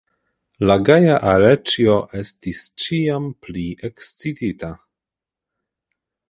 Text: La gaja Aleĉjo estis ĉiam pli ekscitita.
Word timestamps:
La 0.69 0.75
gaja 0.89 1.17
Aleĉjo 1.33 1.97
estis 2.21 2.63
ĉiam 2.85 3.27
pli 3.47 3.67
ekscitita. 3.91 4.71